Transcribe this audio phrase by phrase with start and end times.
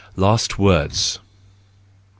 [0.15, 1.19] Last Words.